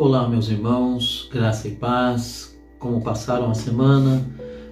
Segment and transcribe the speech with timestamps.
[0.00, 2.56] Olá, meus irmãos, graça e paz.
[2.78, 4.24] Como passaram a semana?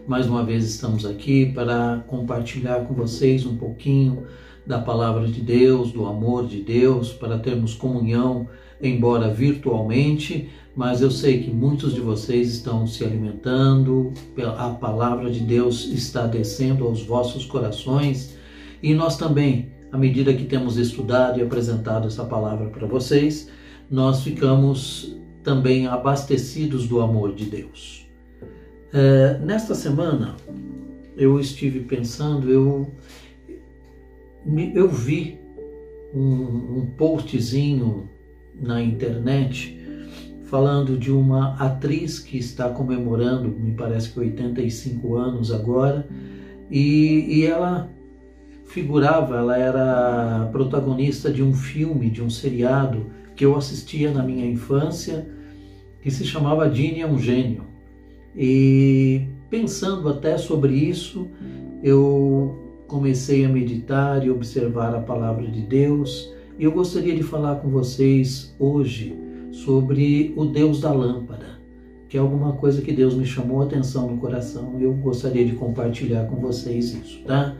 [0.07, 4.25] Mais uma vez estamos aqui para compartilhar com vocês um pouquinho
[4.65, 8.49] da palavra de Deus, do amor de Deus, para termos comunhão,
[8.81, 14.13] embora virtualmente, mas eu sei que muitos de vocês estão se alimentando,
[14.57, 18.39] a palavra de Deus está descendo aos vossos corações
[18.81, 23.51] e nós também, à medida que temos estudado e apresentado essa palavra para vocês,
[23.91, 28.09] nós ficamos também abastecidos do amor de Deus.
[28.93, 30.37] É, nesta semana
[31.17, 32.91] eu estive pensando, eu,
[34.75, 35.39] eu vi
[36.15, 38.09] um, um postzinho
[38.61, 39.77] na internet
[40.45, 46.07] falando de uma atriz que está comemorando, me parece que 85 anos agora,
[46.71, 47.91] e, e ela
[48.67, 54.47] figurava, ela era protagonista de um filme, de um seriado que eu assistia na minha
[54.47, 55.29] infância,
[56.03, 57.65] que se chamava Dini é um Gênio.
[58.35, 61.29] E pensando até sobre isso,
[61.83, 66.33] eu comecei a meditar e observar a palavra de Deus.
[66.59, 69.17] E eu gostaria de falar com vocês hoje
[69.53, 71.59] sobre o Deus da lâmpada,
[72.09, 75.45] que é alguma coisa que Deus me chamou a atenção no coração e eu gostaria
[75.45, 77.57] de compartilhar com vocês isso, tá?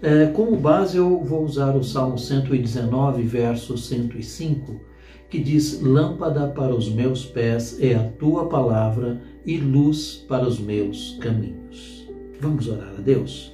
[0.00, 4.87] É, como base, eu vou usar o Salmo 119, verso 105,
[5.28, 10.58] que diz: Lâmpada para os meus pés é a tua palavra e luz para os
[10.58, 12.08] meus caminhos.
[12.40, 13.52] Vamos orar a Deus?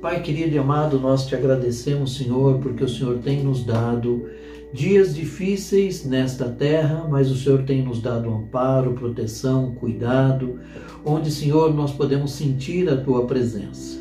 [0.00, 4.26] Pai querido e amado, nós te agradecemos, Senhor, porque o Senhor tem nos dado
[4.72, 10.58] dias difíceis nesta terra, mas o Senhor tem nos dado amparo, proteção, cuidado,
[11.04, 13.98] onde, Senhor, nós podemos sentir a tua presença.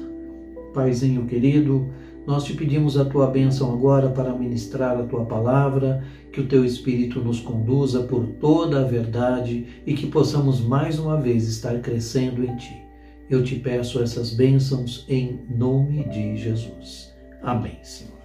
[0.74, 1.90] Paizinho querido,
[2.26, 6.64] nós te pedimos a tua bênção agora para ministrar a tua palavra, que o teu
[6.64, 12.44] Espírito nos conduza por toda a verdade e que possamos mais uma vez estar crescendo
[12.44, 12.78] em ti.
[13.30, 17.14] Eu te peço essas bênçãos em nome de Jesus.
[17.42, 18.20] Amém, Senhor.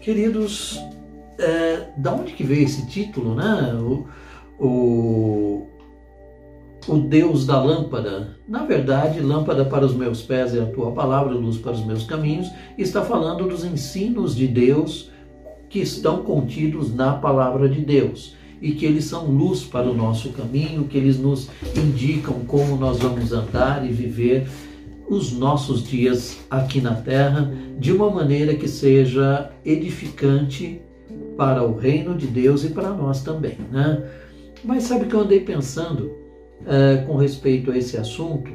[0.00, 0.78] Queridos,
[1.38, 3.74] é, da onde que veio esse título, né?
[3.74, 4.06] O,
[4.58, 5.66] o,
[6.86, 8.36] o Deus da lâmpada.
[8.48, 12.04] Na verdade, lâmpada para os meus pés é a tua palavra, luz para os meus
[12.04, 12.50] caminhos.
[12.76, 15.10] Está falando dos ensinos de Deus
[15.68, 20.30] que estão contidos na palavra de Deus e que eles são luz para o nosso
[20.30, 24.46] caminho, que eles nos indicam como nós vamos andar e viver
[25.08, 30.80] os nossos dias aqui na terra de uma maneira que seja edificante
[31.36, 34.02] para o reino de Deus e para nós também, né?
[34.62, 36.23] Mas sabe que eu andei pensando
[37.06, 38.50] com respeito a esse assunto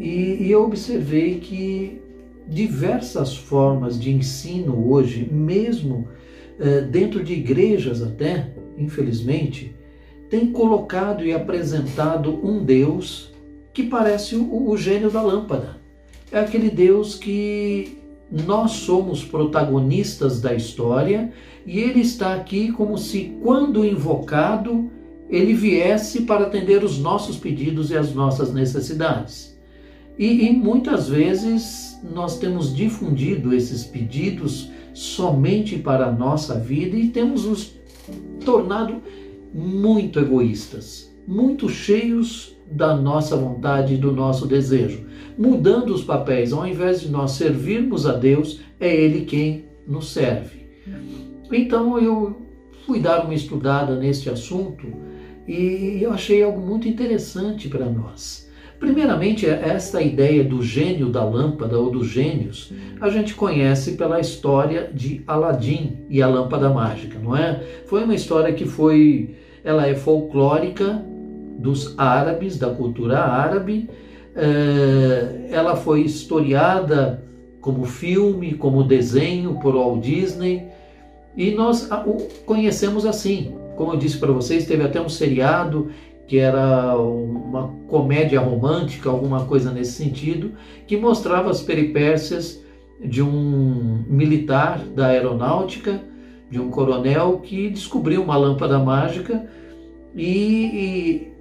[0.00, 2.00] e, e eu observei que
[2.48, 6.08] diversas formas de ensino hoje, mesmo
[6.90, 9.74] dentro de igrejas até, infelizmente,
[10.28, 13.32] tem colocado e apresentado um Deus
[13.72, 15.76] que parece o, o gênio da lâmpada.
[16.32, 17.98] É aquele Deus que
[18.30, 21.32] nós somos protagonistas da história
[21.64, 24.90] e ele está aqui como se, quando invocado,
[25.28, 29.56] ele viesse para atender os nossos pedidos e as nossas necessidades.
[30.18, 37.08] E, e muitas vezes nós temos difundido esses pedidos somente para a nossa vida e
[37.08, 37.74] temos nos
[38.44, 39.02] tornado
[39.52, 46.52] muito egoístas, muito cheios da nossa vontade e do nosso desejo, mudando os papéis.
[46.52, 50.66] Ao invés de nós servirmos a Deus, é Ele quem nos serve.
[51.52, 52.36] Então eu
[52.86, 55.05] fui dar uma estudada neste assunto
[55.46, 58.46] e eu achei algo muito interessante para nós.
[58.78, 64.90] Primeiramente, esta ideia do gênio da lâmpada ou dos gênios, a gente conhece pela história
[64.92, 67.62] de Aladim e a lâmpada mágica, não é?
[67.86, 71.02] Foi uma história que foi, ela é folclórica
[71.58, 73.88] dos árabes, da cultura árabe.
[74.34, 77.24] É, ela foi historiada
[77.62, 80.68] como filme, como desenho por Walt Disney
[81.36, 81.88] e nós
[82.44, 83.54] conhecemos assim.
[83.76, 85.90] Como eu disse para vocês, teve até um seriado
[86.26, 90.52] que era uma comédia romântica, alguma coisa nesse sentido,
[90.86, 92.60] que mostrava as peripécias
[93.00, 96.02] de um militar da aeronáutica,
[96.50, 99.46] de um coronel que descobriu uma lâmpada mágica
[100.14, 101.32] e, e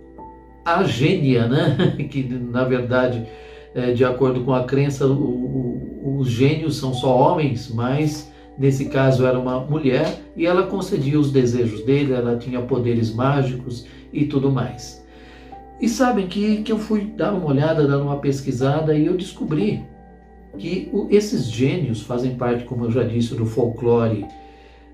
[0.64, 1.96] a gênia, né?
[2.10, 3.26] que na verdade,
[3.74, 9.38] é, de acordo com a crença, os gênios são só homens, mas Nesse caso era
[9.38, 15.06] uma mulher e ela concedia os desejos dele, ela tinha poderes mágicos e tudo mais.
[15.82, 19.84] E sabem que, que eu fui dar uma olhada, dar uma pesquisada e eu descobri
[20.58, 24.26] que o, esses gênios fazem parte, como eu já disse, do folclore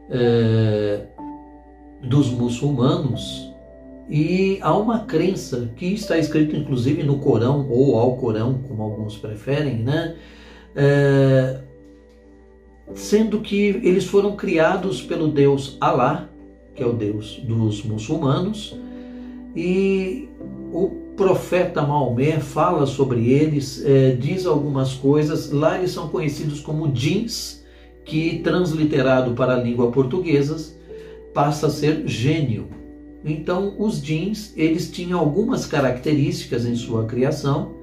[0.10, 1.06] é,
[2.02, 3.54] dos muçulmanos
[4.10, 9.16] E há uma crença que está escrito inclusive no Corão, ou ao Corão, como alguns
[9.18, 10.16] preferem, né?
[10.75, 11.62] É,
[12.94, 16.30] sendo que eles foram criados pelo Deus Alá,
[16.75, 18.78] que é o Deus dos muçulmanos,
[19.56, 20.30] e
[20.72, 25.51] o profeta Maomé fala sobre eles, é, diz algumas coisas.
[25.51, 27.63] Lá eles são conhecidos como jeans,
[28.06, 30.75] que transliterado para a língua portuguesa
[31.34, 32.69] passa a ser gênio.
[33.24, 37.75] Então, os jeans eles tinham algumas características em sua criação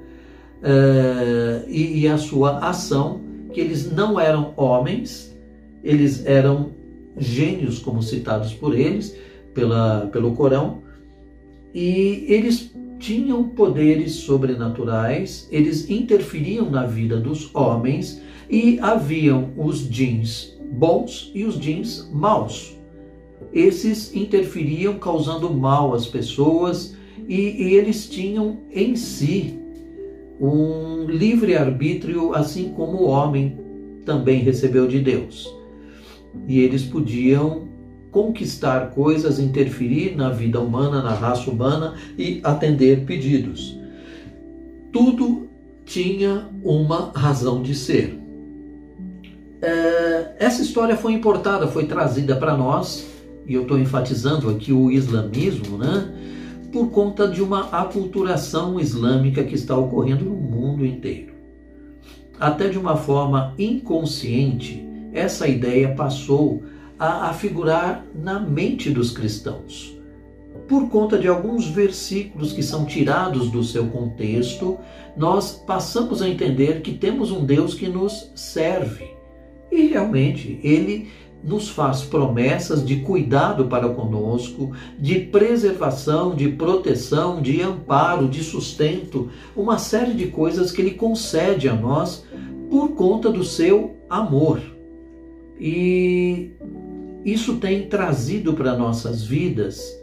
[0.62, 3.20] é, e, e a sua ação
[3.60, 5.36] eles não eram homens,
[5.82, 6.72] eles eram
[7.16, 9.16] gênios, como citados por eles,
[9.54, 10.82] pela, pelo Corão,
[11.74, 18.20] e eles tinham poderes sobrenaturais, eles interferiam na vida dos homens
[18.50, 22.76] e haviam os jeans bons e os jeans maus.
[23.52, 26.96] Esses interferiam causando mal às pessoas
[27.26, 29.57] e, e eles tinham em si
[30.40, 33.58] um livre arbítrio, assim como o homem
[34.04, 35.52] também recebeu de Deus.
[36.46, 37.68] E eles podiam
[38.10, 43.78] conquistar coisas, interferir na vida humana, na raça humana e atender pedidos.
[44.92, 45.48] Tudo
[45.84, 48.18] tinha uma razão de ser.
[49.60, 53.06] É, essa história foi importada, foi trazida para nós,
[53.46, 56.14] e eu estou enfatizando aqui o islamismo, né?
[56.72, 61.32] Por conta de uma aculturação islâmica que está ocorrendo no mundo inteiro.
[62.38, 66.62] Até de uma forma inconsciente, essa ideia passou
[66.98, 69.96] a, a figurar na mente dos cristãos.
[70.68, 74.78] Por conta de alguns versículos que são tirados do seu contexto,
[75.16, 79.08] nós passamos a entender que temos um Deus que nos serve.
[79.70, 81.08] E realmente, ele
[81.42, 89.30] nos faz promessas de cuidado para conosco, de preservação, de proteção, de amparo, de sustento,
[89.56, 92.24] uma série de coisas que Ele concede a nós
[92.70, 94.60] por conta do seu amor.
[95.60, 96.50] E
[97.24, 99.96] isso tem trazido para nossas vidas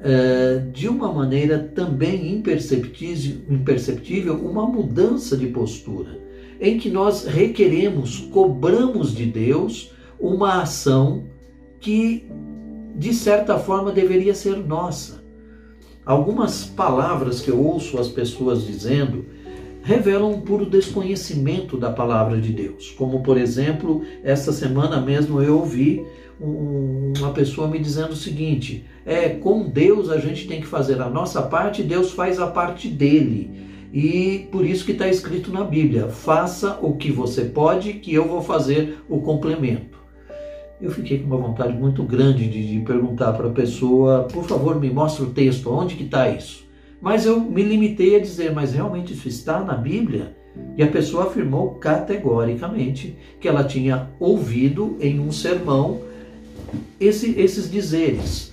[0.00, 6.18] é, de uma maneira também imperceptível uma mudança de postura,
[6.60, 11.24] em que nós requeremos, cobramos de Deus uma ação
[11.80, 12.28] que,
[12.96, 15.22] de certa forma, deveria ser nossa.
[16.04, 19.26] Algumas palavras que eu ouço as pessoas dizendo
[19.82, 22.90] revelam um puro desconhecimento da palavra de Deus.
[22.90, 26.04] Como, por exemplo, essa semana mesmo eu ouvi
[26.40, 31.08] uma pessoa me dizendo o seguinte: é com Deus a gente tem que fazer a
[31.08, 33.66] nossa parte, Deus faz a parte dele.
[33.92, 38.26] E por isso que está escrito na Bíblia: faça o que você pode, que eu
[38.28, 39.87] vou fazer o complemento
[40.80, 44.78] eu fiquei com uma vontade muito grande de, de perguntar para a pessoa, por favor,
[44.78, 46.66] me mostre o texto, onde que está isso?
[47.00, 50.36] Mas eu me limitei a dizer, mas realmente isso está na Bíblia?
[50.76, 56.00] E a pessoa afirmou categoricamente que ela tinha ouvido em um sermão
[57.00, 58.52] esse, esses dizeres: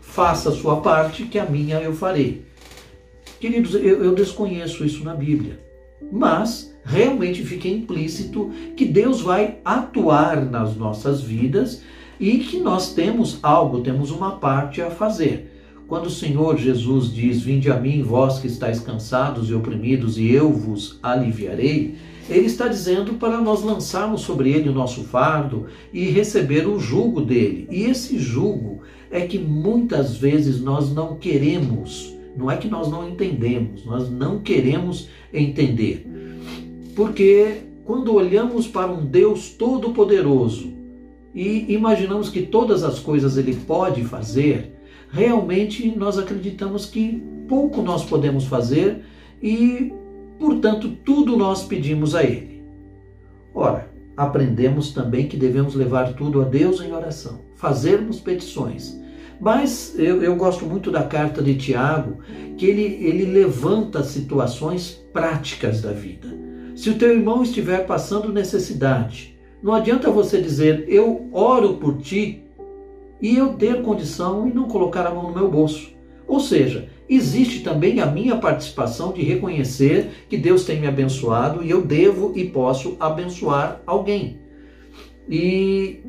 [0.00, 2.44] faça a sua parte, que a minha eu farei.
[3.38, 5.60] Queridos, eu, eu desconheço isso na Bíblia,
[6.10, 11.82] mas realmente fica implícito que Deus vai atuar nas nossas vidas
[12.20, 15.50] e que nós temos algo, temos uma parte a fazer.
[15.86, 20.30] Quando o Senhor Jesus diz: Vinde a mim, vós que estáis cansados e oprimidos, e
[20.30, 21.96] eu vos aliviarei,
[22.28, 27.20] ele está dizendo para nós lançarmos sobre ele o nosso fardo e receber o jugo
[27.20, 27.68] dele.
[27.70, 28.80] E esse jugo
[29.10, 34.38] é que muitas vezes nós não queremos, não é que nós não entendemos, nós não
[34.38, 36.06] queremos entender.
[36.94, 40.72] Porque quando olhamos para um Deus todo-poderoso
[41.34, 44.72] e imaginamos que todas as coisas ele pode fazer,
[45.10, 49.02] realmente nós acreditamos que pouco nós podemos fazer
[49.42, 49.92] e,
[50.38, 52.62] portanto, tudo nós pedimos a ele.
[53.52, 58.98] Ora, aprendemos também que devemos levar tudo a Deus em oração, fazermos petições.
[59.40, 62.18] Mas eu, eu gosto muito da carta de Tiago,
[62.56, 66.44] que ele, ele levanta situações práticas da vida.
[66.74, 72.44] Se o teu irmão estiver passando necessidade, não adianta você dizer, eu oro por ti,
[73.24, 75.94] e eu ter condição e não colocar a mão no meu bolso.
[76.26, 81.70] Ou seja, existe também a minha participação de reconhecer que Deus tem me abençoado e
[81.70, 84.38] eu devo e posso abençoar alguém.
[85.26, 86.00] E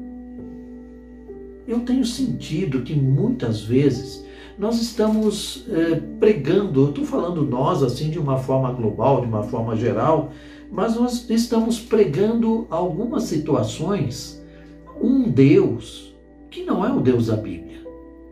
[1.66, 4.26] eu tenho sentido que muitas vezes
[4.58, 9.44] nós estamos é, pregando, eu estou falando nós assim de uma forma global, de uma
[9.44, 10.32] forma geral,
[10.76, 14.44] mas nós estamos pregando algumas situações
[15.02, 16.14] um Deus
[16.52, 17.86] que não é o Deus da Bíblia,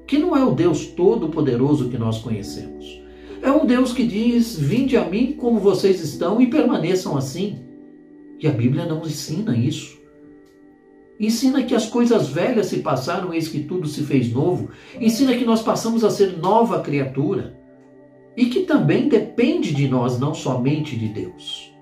[0.05, 3.01] que não é o Deus todo-poderoso que nós conhecemos.
[3.41, 7.59] É um Deus que diz: Vinde a mim como vocês estão e permaneçam assim.
[8.39, 9.97] E a Bíblia não ensina isso.
[11.17, 14.69] Ensina que as coisas velhas se passaram, eis que tudo se fez novo.
[14.99, 17.57] Ensina que nós passamos a ser nova criatura.
[18.35, 21.72] E que também depende de nós, não somente de Deus.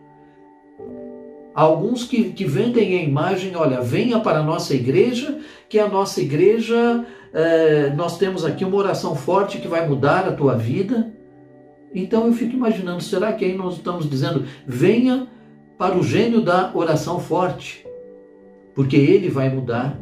[1.54, 6.22] Alguns que, que vendem a imagem, olha, venha para a nossa igreja, que a nossa
[6.22, 11.12] igreja, é, nós temos aqui uma oração forte que vai mudar a tua vida.
[11.94, 15.28] Então eu fico imaginando, será que aí nós estamos dizendo, venha
[15.78, 17.86] para o gênio da oração forte,
[18.74, 20.00] porque ele vai mudar.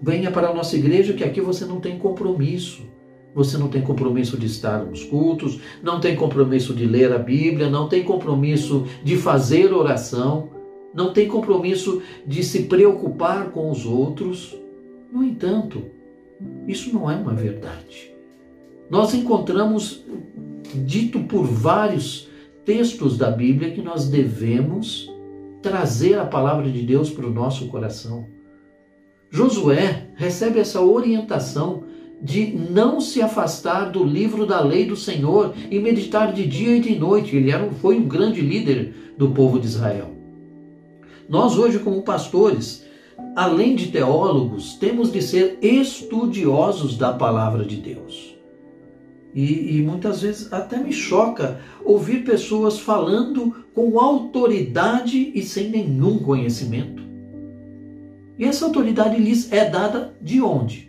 [0.00, 2.88] Venha para a nossa igreja, que aqui você não tem compromisso.
[3.34, 7.70] Você não tem compromisso de estar nos cultos, não tem compromisso de ler a Bíblia,
[7.70, 10.50] não tem compromisso de fazer oração,
[10.94, 14.56] não tem compromisso de se preocupar com os outros.
[15.12, 15.84] No entanto,
[16.66, 18.12] isso não é uma verdade.
[18.90, 20.04] Nós encontramos
[20.74, 22.28] dito por vários
[22.64, 25.10] textos da Bíblia que nós devemos
[25.62, 28.26] trazer a palavra de Deus para o nosso coração.
[29.30, 31.84] Josué recebe essa orientação
[32.20, 36.80] de não se afastar do livro da lei do Senhor e meditar de dia e
[36.80, 37.36] de noite.
[37.36, 40.10] Ele era, foi um grande líder do povo de Israel.
[41.28, 42.84] Nós, hoje, como pastores,
[43.36, 48.36] além de teólogos, temos de ser estudiosos da palavra de Deus.
[49.34, 56.18] E, e, muitas vezes até me choca ouvir pessoas falando com autoridade e sem nenhum
[56.18, 57.02] conhecimento.
[58.38, 60.87] E essa autoridade lhes é dada de onde?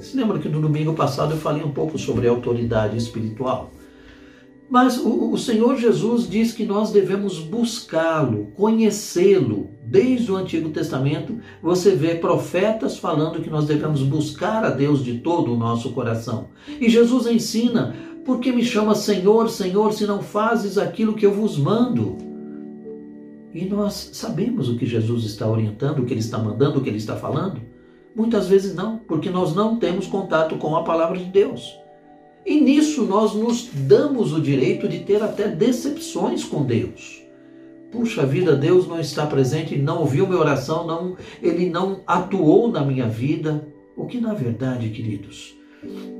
[0.00, 3.70] Se lembra que no domingo passado eu falei um pouco sobre autoridade espiritual?
[4.70, 9.70] Mas o, o Senhor Jesus diz que nós devemos buscá-lo, conhecê-lo.
[9.84, 15.18] Desde o Antigo Testamento, você vê profetas falando que nós devemos buscar a Deus de
[15.18, 16.50] todo o nosso coração.
[16.80, 21.34] E Jesus ensina: por que me chama Senhor, Senhor, se não fazes aquilo que eu
[21.34, 22.16] vos mando?
[23.52, 26.88] E nós sabemos o que Jesus está orientando, o que ele está mandando, o que
[26.88, 27.60] ele está falando.
[28.14, 31.78] Muitas vezes não, porque nós não temos contato com a palavra de Deus.
[32.44, 37.22] E nisso nós nos damos o direito de ter até decepções com Deus.
[37.90, 42.84] Puxa vida, Deus não está presente, não ouviu minha oração, não, ele não atuou na
[42.84, 43.66] minha vida.
[43.96, 45.56] O que na verdade, queridos,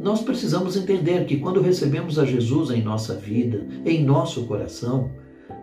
[0.00, 5.10] nós precisamos entender que quando recebemos a Jesus em nossa vida, em nosso coração,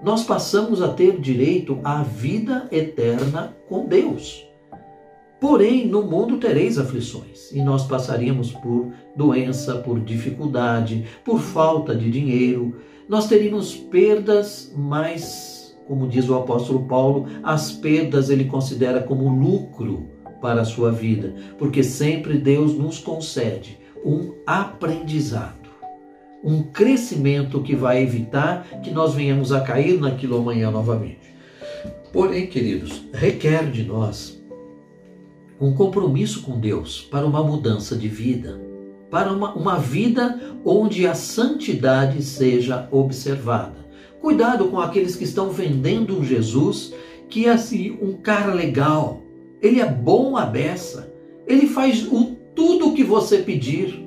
[0.04, 4.47] nós passamos a ter direito à vida eterna com Deus.
[5.40, 12.10] Porém, no mundo tereis aflições, e nós passaríamos por doença, por dificuldade, por falta de
[12.10, 12.78] dinheiro.
[13.08, 20.10] Nós teríamos perdas, mas, como diz o apóstolo Paulo, as perdas ele considera como lucro
[20.42, 25.70] para a sua vida, porque sempre Deus nos concede um aprendizado,
[26.44, 31.28] um crescimento que vai evitar que nós venhamos a cair naquilo amanhã novamente.
[32.12, 34.37] Porém, queridos, requer de nós
[35.60, 38.60] um compromisso com Deus para uma mudança de vida,
[39.10, 43.88] para uma, uma vida onde a santidade seja observada.
[44.22, 46.94] Cuidado com aqueles que estão vendendo um Jesus
[47.30, 49.22] que é assim, um cara legal,
[49.62, 51.12] ele é bom a beça,
[51.46, 54.06] ele faz o, tudo o que você pedir.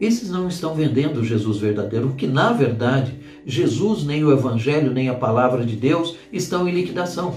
[0.00, 3.14] Esses não estão vendendo o Jesus verdadeiro, porque na verdade
[3.46, 7.36] Jesus, nem o Evangelho, nem a palavra de Deus estão em liquidação.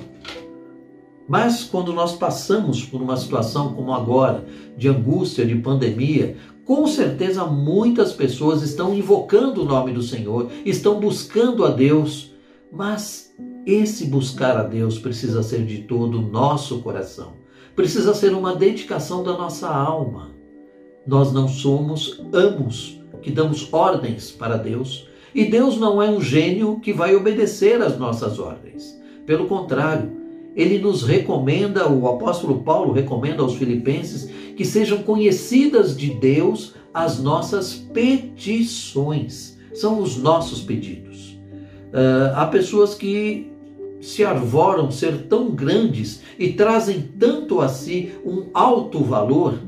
[1.29, 4.45] Mas quando nós passamos por uma situação como agora,
[4.75, 10.99] de angústia, de pandemia, com certeza muitas pessoas estão invocando o nome do Senhor, estão
[10.99, 12.33] buscando a Deus,
[12.71, 13.31] mas
[13.63, 17.33] esse buscar a Deus precisa ser de todo o nosso coração,
[17.75, 20.31] precisa ser uma dedicação da nossa alma.
[21.05, 26.79] Nós não somos amos que damos ordens para Deus, e Deus não é um gênio
[26.79, 28.99] que vai obedecer às nossas ordens.
[29.27, 30.18] Pelo contrário,
[30.59, 37.17] ele nos recomenda, o apóstolo Paulo recomenda aos filipenses que sejam conhecidas de Deus as
[37.17, 41.39] nossas petições, são os nossos pedidos.
[41.93, 43.49] Uh, há pessoas que
[44.01, 49.59] se arvoram ser tão grandes e trazem tanto a si um alto valor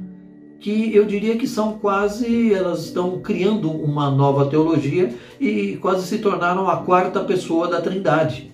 [0.60, 6.20] que eu diria que são quase, elas estão criando uma nova teologia e quase se
[6.20, 8.51] tornaram a quarta pessoa da Trindade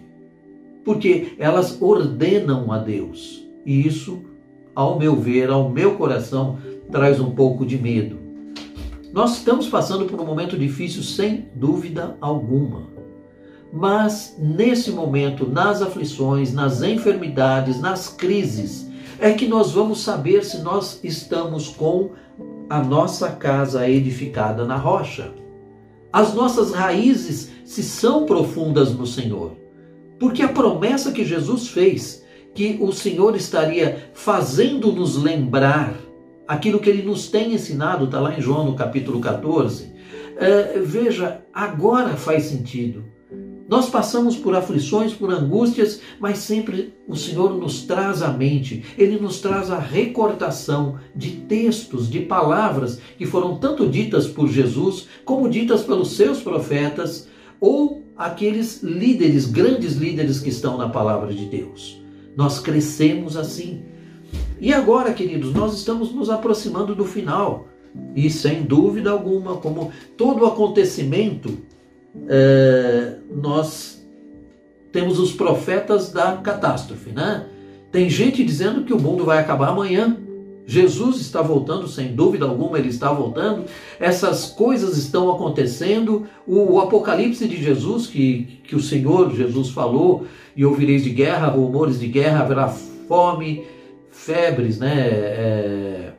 [0.88, 3.46] porque elas ordenam a Deus.
[3.66, 4.22] E isso,
[4.74, 8.18] ao meu ver, ao meu coração, traz um pouco de medo.
[9.12, 12.88] Nós estamos passando por um momento difícil, sem dúvida alguma.
[13.74, 18.90] Mas nesse momento, nas aflições, nas enfermidades, nas crises,
[19.20, 22.12] é que nós vamos saber se nós estamos com
[22.70, 25.34] a nossa casa edificada na rocha.
[26.14, 29.67] As nossas raízes se são profundas no Senhor.
[30.20, 35.96] Porque a promessa que Jesus fez, que o Senhor estaria fazendo-nos lembrar
[36.48, 39.92] aquilo que ele nos tem ensinado, está lá em João no capítulo 14.
[40.38, 43.04] É, veja, agora faz sentido.
[43.68, 49.20] Nós passamos por aflições, por angústias, mas sempre o Senhor nos traz à mente, Ele
[49.20, 55.50] nos traz a recordação de textos, de palavras que foram tanto ditas por Jesus, como
[55.50, 57.28] ditas pelos seus profetas,
[57.60, 62.02] ou aqueles líderes, grandes líderes que estão na palavra de Deus.
[62.36, 63.84] Nós crescemos assim.
[64.60, 67.68] E agora, queridos, nós estamos nos aproximando do final.
[68.16, 71.58] E sem dúvida alguma, como todo acontecimento,
[72.28, 74.06] é, nós
[74.92, 77.46] temos os profetas da catástrofe, né?
[77.92, 80.18] Tem gente dizendo que o mundo vai acabar amanhã.
[80.70, 83.64] Jesus está voltando, sem dúvida alguma, ele está voltando.
[83.98, 86.28] Essas coisas estão acontecendo.
[86.46, 91.48] O, o, Apocalipse de Jesus, que, que o Senhor Jesus falou, e ouvireis de guerra,
[91.48, 93.64] rumores de guerra, haverá fome,
[94.12, 95.08] febres, né?
[95.08, 96.12] É,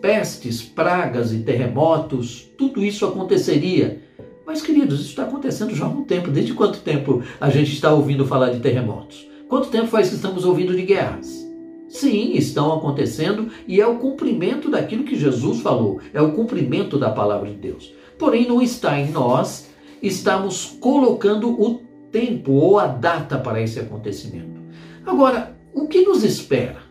[0.00, 4.00] pestes, pragas e terremotos, tudo isso aconteceria.
[4.46, 6.30] Mas, queridos, isso está acontecendo já há um tempo.
[6.30, 9.28] Desde quanto tempo a gente está ouvindo falar de terremotos?
[9.50, 11.47] Quanto tempo faz que estamos ouvindo de guerras?
[11.88, 17.10] Sim, estão acontecendo e é o cumprimento daquilo que Jesus falou, é o cumprimento da
[17.10, 17.94] palavra de Deus.
[18.18, 19.70] Porém, não está em nós,
[20.02, 21.80] estamos colocando o
[22.12, 24.60] tempo ou a data para esse acontecimento.
[25.06, 26.82] Agora, o que nos espera?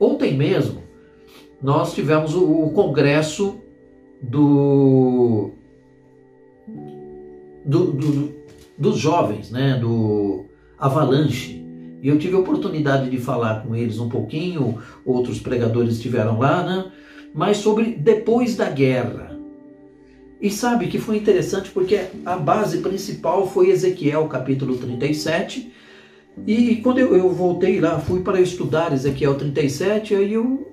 [0.00, 0.82] Ontem mesmo,
[1.62, 3.60] nós tivemos o, o congresso
[4.22, 5.50] do,
[7.64, 8.34] do, do,
[8.78, 10.46] dos jovens, né, do
[10.78, 11.57] Avalanche.
[12.02, 16.62] E eu tive a oportunidade de falar com eles um pouquinho, outros pregadores estiveram lá,
[16.62, 16.92] né,
[17.34, 19.36] mas sobre depois da guerra.
[20.40, 25.72] E sabe que foi interessante porque a base principal foi Ezequiel capítulo 37.
[26.46, 30.70] E quando eu, eu voltei lá, fui para estudar Ezequiel 37, aí eu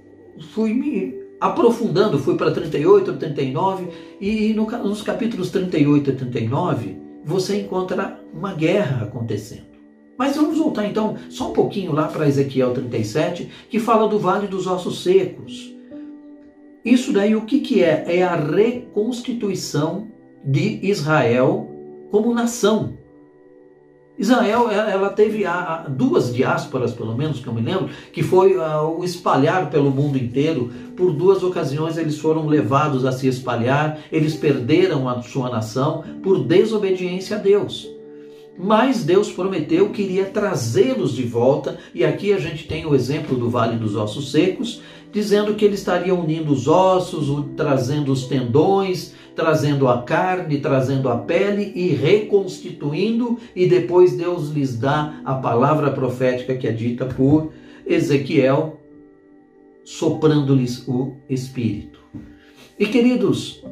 [0.51, 3.87] fui me aprofundando, fui para 38, 39,
[4.21, 9.74] e no, nos capítulos 38 e 39 você encontra uma guerra acontecendo.
[10.17, 14.47] Mas vamos voltar então só um pouquinho lá para Ezequiel 37, que fala do Vale
[14.47, 15.73] dos Ossos Secos.
[16.83, 18.05] Isso daí o que, que é?
[18.07, 20.07] É a reconstituição
[20.43, 21.69] de Israel
[22.11, 22.93] como nação.
[24.17, 25.43] Israel ela teve
[25.89, 30.71] duas diásporas, pelo menos que eu me lembro, que foi o espalhar pelo mundo inteiro.
[30.95, 36.45] Por duas ocasiões eles foram levados a se espalhar, eles perderam a sua nação por
[36.45, 37.94] desobediência a Deus.
[38.57, 43.37] Mas Deus prometeu que iria trazê-los de volta, e aqui a gente tem o exemplo
[43.37, 49.13] do Vale dos Ossos Secos, dizendo que ele estaria unindo os ossos, trazendo os tendões,
[49.35, 55.91] trazendo a carne, trazendo a pele e reconstituindo, e depois Deus lhes dá a palavra
[55.91, 57.51] profética que é dita por
[57.85, 58.79] Ezequiel,
[59.83, 61.99] soprando-lhes o espírito.
[62.79, 63.63] E queridos,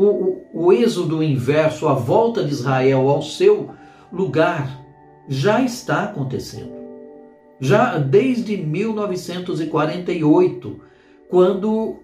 [0.00, 3.70] o, o, o êxodo inverso, a volta de Israel ao seu
[4.10, 4.80] lugar,
[5.28, 6.80] já está acontecendo.
[7.60, 10.80] Já desde 1948,
[11.28, 11.98] quando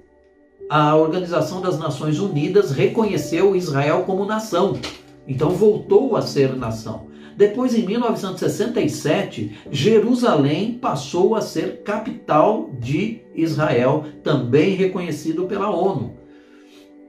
[0.69, 4.79] a Organização das Nações Unidas reconheceu Israel como nação.
[5.27, 7.07] Então voltou a ser nação.
[7.37, 16.26] Depois, em 1967, Jerusalém passou a ser capital de Israel, também reconhecido pela ONU.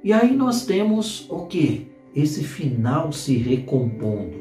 [0.04, 1.88] E aí nós temos o que?
[2.16, 4.38] Esse final se recompondo.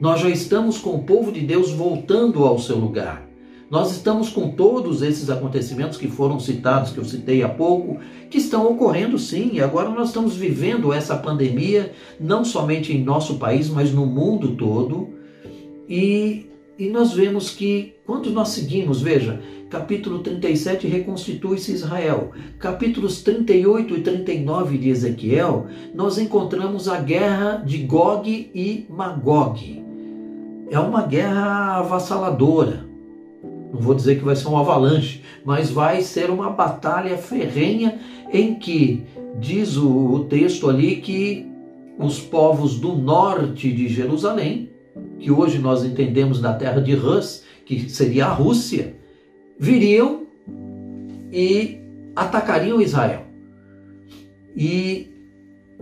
[0.00, 3.26] Nós já estamos com o povo de Deus voltando ao seu lugar.
[3.70, 7.98] Nós estamos com todos esses acontecimentos que foram citados, que eu citei há pouco,
[8.30, 13.36] que estão ocorrendo sim, e agora nós estamos vivendo essa pandemia, não somente em nosso
[13.36, 15.08] país, mas no mundo todo.
[15.88, 16.46] E,
[16.78, 19.40] e nós vemos que, quando nós seguimos, veja,
[19.74, 22.30] capítulo 37 reconstitui-se Israel.
[22.60, 29.84] Capítulos 38 e 39 de Ezequiel, nós encontramos a guerra de Gog e Magog.
[30.70, 32.84] É uma guerra avassaladora
[33.72, 37.98] não vou dizer que vai ser um avalanche, mas vai ser uma batalha ferrenha
[38.32, 39.02] em que
[39.40, 41.50] diz o, texto ali que
[41.98, 44.70] os povos do norte de Jerusalém,
[45.18, 48.94] que hoje nós entendemos da terra de Rus, que seria a Rússia,
[49.58, 50.26] viriam
[51.32, 51.80] e
[52.14, 53.22] atacariam Israel.
[54.56, 55.08] E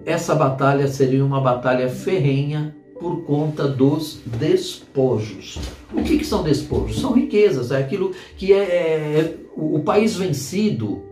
[0.04, 5.58] essa batalha seria uma batalha ferrenha, por conta dos despojos.
[5.92, 7.00] O que, que são despojos?
[7.00, 11.02] São riquezas, é aquilo que é, é o, o país vencido.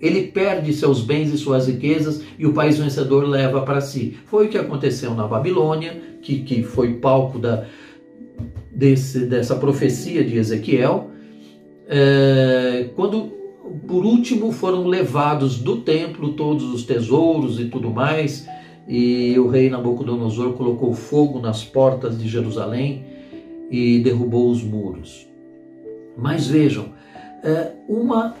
[0.00, 4.16] Ele perde seus bens e suas riquezas e o país vencedor leva para si.
[4.26, 7.66] Foi o que aconteceu na Babilônia, que, que foi palco da,
[8.70, 11.10] desse, dessa profecia de Ezequiel.
[11.88, 13.32] É, quando
[13.86, 18.46] por último foram levados do templo todos os tesouros e tudo mais,
[18.86, 23.04] e o rei Nabucodonosor colocou fogo nas portas de Jerusalém
[23.70, 25.26] e derrubou os muros.
[26.16, 26.86] Mas vejam,
[27.42, 28.34] é uma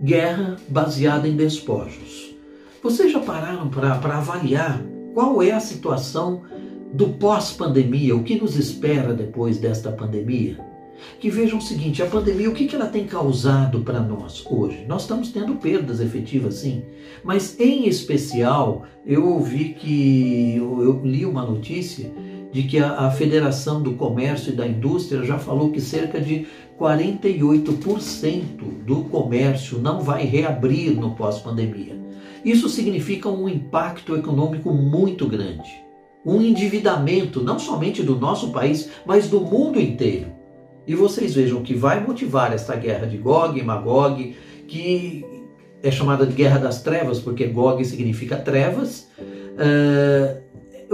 [0.00, 2.34] guerra baseada em despojos.
[2.82, 4.82] Vocês já pararam para avaliar
[5.14, 6.42] qual é a situação
[6.92, 10.71] do pós-pandemia, o que nos espera depois desta pandemia?
[11.20, 14.84] Que vejam o seguinte: a pandemia, o que, ela tem causado para nós hoje?
[14.88, 16.82] Nós estamos tendo perdas efetivas, sim,
[17.22, 22.10] mas em especial, eu ouvi que, eu, li uma notícia
[22.52, 26.46] de que a Federação do Comércio e da Indústria já falou que cerca de
[26.78, 31.96] 48% do comércio não vai reabrir no pós-pandemia.
[32.44, 35.70] Isso significa um impacto econômico muito grande.
[36.26, 40.31] Um endividamento não somente do nosso país, mas do mundo inteiro.
[40.86, 45.24] E vocês vejam que vai motivar esta guerra de Gog e Magog, que
[45.82, 49.08] é chamada de guerra das trevas, porque Gog significa trevas.
[49.20, 50.42] Uh,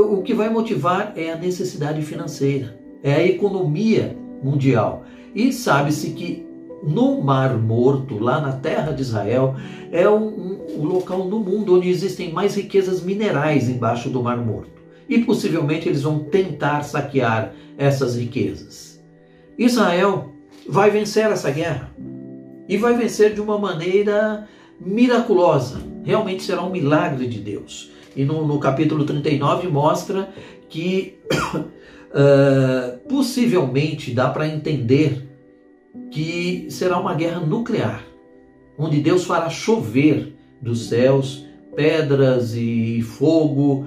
[0.01, 5.05] o que vai motivar é a necessidade financeira, é a economia mundial.
[5.35, 6.47] E sabe-se que
[6.83, 9.57] no Mar Morto, lá na terra de Israel,
[9.91, 14.37] é um, um, um local no mundo onde existem mais riquezas minerais embaixo do Mar
[14.37, 14.79] Morto.
[15.09, 18.88] E possivelmente eles vão tentar saquear essas riquezas.
[19.59, 20.33] Israel
[20.69, 21.91] vai vencer essa guerra
[22.69, 24.47] e vai vencer de uma maneira
[24.81, 25.81] miraculosa.
[26.05, 27.91] Realmente será um milagre de Deus.
[28.15, 30.31] E no, no capítulo 39 mostra
[30.69, 35.27] que uh, possivelmente dá para entender
[36.11, 38.05] que será uma guerra nuclear,
[38.79, 41.45] onde Deus fará chover dos céus
[41.75, 43.87] pedras e fogo.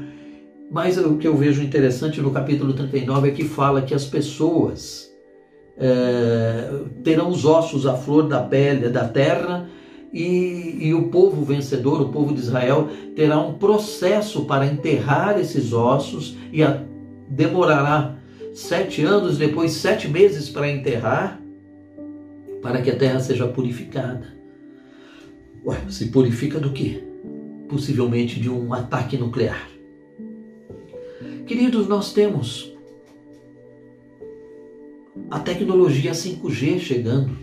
[0.69, 5.10] Mas o que eu vejo interessante no capítulo 39 é que fala que as pessoas
[5.77, 6.69] é,
[7.03, 9.69] terão os ossos à flor da pele da terra
[10.13, 15.71] e, e, o povo vencedor, o povo de Israel, terá um processo para enterrar esses
[15.71, 16.83] ossos e a,
[17.29, 18.17] demorará
[18.53, 21.39] sete anos, depois sete meses para enterrar,
[22.61, 24.35] para que a terra seja purificada.
[25.65, 27.01] Ué, se purifica do que?
[27.69, 29.69] Possivelmente de um ataque nuclear.
[31.45, 32.70] Queridos, nós temos
[35.29, 37.37] a tecnologia 5G chegando,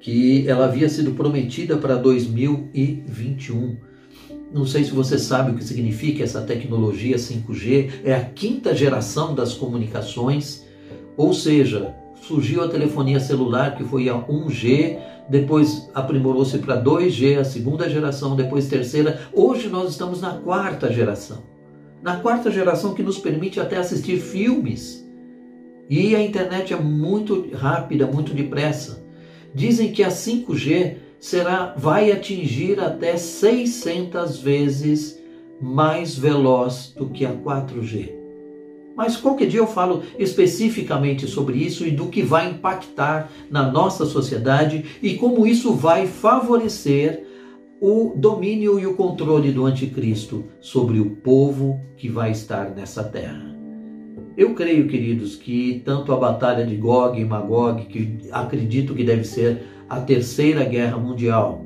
[0.00, 3.76] que ela havia sido prometida para 2021.
[4.52, 9.34] Não sei se você sabe o que significa essa tecnologia 5G, é a quinta geração
[9.34, 10.64] das comunicações,
[11.16, 14.98] ou seja, surgiu a telefonia celular que foi a 1G,
[15.28, 19.22] depois aprimorou-se para 2G, a segunda geração, depois terceira.
[19.32, 21.42] Hoje nós estamos na quarta geração.
[22.02, 25.03] Na quarta geração que nos permite até assistir filmes
[25.88, 29.04] e a internet é muito rápida, muito depressa.
[29.54, 35.18] Dizem que a 5G será, vai atingir até 600 vezes
[35.60, 38.12] mais veloz do que a 4G.
[38.96, 44.06] Mas qualquer dia eu falo especificamente sobre isso e do que vai impactar na nossa
[44.06, 47.26] sociedade e como isso vai favorecer
[47.80, 53.53] o domínio e o controle do anticristo sobre o povo que vai estar nessa terra.
[54.36, 59.24] Eu creio, queridos, que tanto a batalha de Gog e Magog, que acredito que deve
[59.24, 61.64] ser a terceira guerra mundial,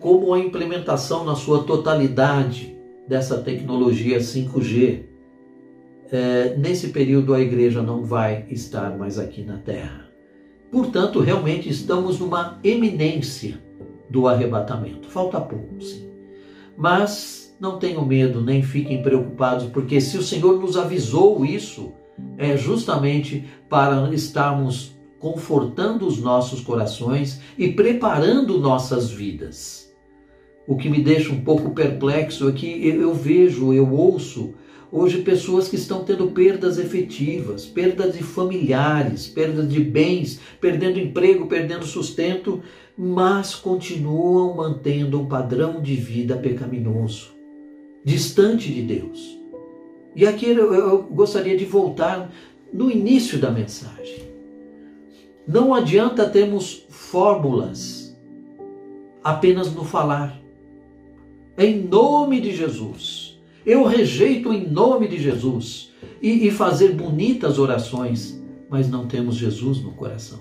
[0.00, 2.76] como a implementação na sua totalidade
[3.08, 5.04] dessa tecnologia 5G,
[6.10, 10.08] é, nesse período a igreja não vai estar mais aqui na Terra.
[10.70, 13.60] Portanto, realmente estamos numa eminência
[14.10, 15.08] do arrebatamento.
[15.08, 16.08] Falta pouco, sim.
[16.76, 21.92] Mas não tenham medo, nem fiquem preocupados, porque se o Senhor nos avisou isso,
[22.36, 29.92] é justamente para estarmos confortando os nossos corações e preparando nossas vidas.
[30.66, 34.54] O que me deixa um pouco perplexo é que eu vejo, eu ouço
[34.90, 41.46] hoje pessoas que estão tendo perdas efetivas, perdas de familiares, perdas de bens, perdendo emprego,
[41.46, 42.62] perdendo sustento,
[42.96, 47.33] mas continuam mantendo um padrão de vida pecaminoso
[48.04, 49.38] distante de Deus.
[50.14, 52.30] E aqui eu, gostaria de voltar
[52.72, 54.32] no início da mensagem.
[55.46, 58.16] Não adianta termos fórmulas
[59.22, 60.40] apenas no falar.
[61.56, 63.32] Em nome de Jesus,
[63.66, 65.90] Eu rejeito em nome de Jesus.
[66.20, 70.40] E, e fazer bonitas orações, mas não temos Jesus no coração.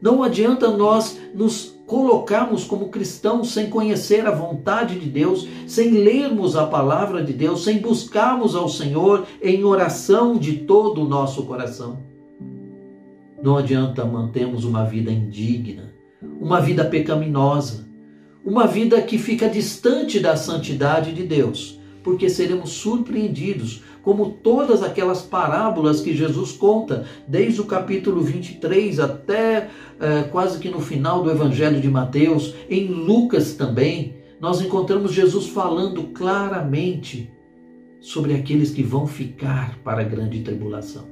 [0.00, 6.56] Não adianta nós nos colocarmos como cristãos sem conhecer a vontade de Deus, sem lermos
[6.56, 11.98] a palavra de Deus, sem buscarmos ao Senhor em oração de todo o nosso coração.
[13.42, 15.92] Não adianta mantermos uma vida indigna,
[16.40, 17.86] uma vida pecaminosa,
[18.44, 25.22] uma vida que fica distante da santidade de Deus, porque seremos surpreendidos, como todas aquelas
[25.22, 31.30] parábolas que Jesus conta, desde o capítulo 23 até é, quase que no final do
[31.30, 37.32] Evangelho de Mateus, em Lucas também, nós encontramos Jesus falando claramente
[37.98, 41.06] sobre aqueles que vão ficar para a grande tribulação.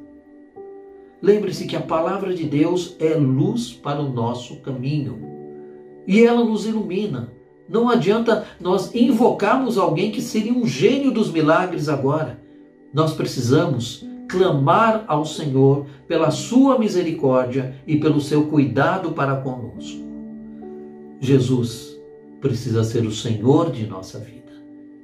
[1.23, 5.19] Lembre-se que a palavra de Deus é luz para o nosso caminho
[6.07, 7.33] e ela nos ilumina.
[7.67, 12.42] Não adianta nós invocarmos alguém que seria um gênio dos milagres agora.
[12.93, 20.01] Nós precisamos clamar ao Senhor pela sua misericórdia e pelo seu cuidado para conosco.
[21.21, 21.99] Jesus
[22.41, 24.53] precisa ser o Senhor de nossa vida.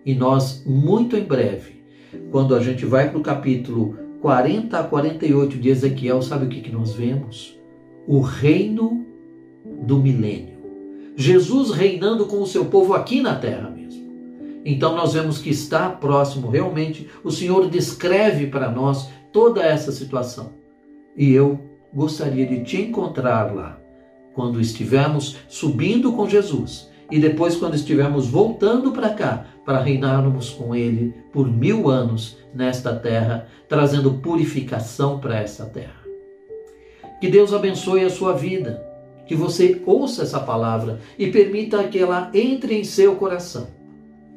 [0.05, 1.85] E nós, muito em breve,
[2.31, 6.61] quando a gente vai para o capítulo 40 a 48 de Ezequiel, sabe o que,
[6.61, 7.59] que nós vemos?
[8.07, 9.07] O reino
[9.83, 10.59] do milênio.
[11.15, 14.08] Jesus reinando com o seu povo aqui na terra mesmo.
[14.65, 17.09] Então nós vemos que está próximo realmente.
[17.25, 20.53] O Senhor descreve para nós toda essa situação.
[21.17, 21.61] E eu
[21.93, 23.79] gostaria de te encontrar lá,
[24.35, 30.75] quando estivermos subindo com Jesus e depois quando estivermos voltando para cá, para reinarmos com
[30.75, 35.99] Ele por mil anos nesta terra, trazendo purificação para essa terra.
[37.21, 38.85] Que Deus abençoe a sua vida,
[39.27, 43.78] que você ouça essa palavra e permita que ela entre em seu coração.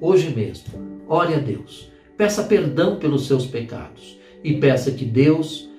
[0.02, 5.70] Hoje mesmo, ore a Deus, peça perdão pelos seus pecados e peça que Deus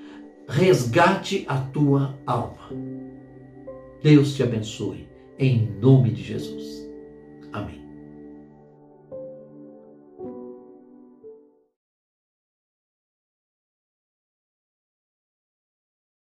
[0.49, 2.71] resgate a tua alma.
[4.01, 6.89] Deus te abençoe, em nome de Jesus.
[7.53, 7.82] Amém.